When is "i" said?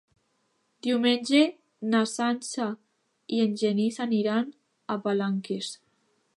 3.39-3.43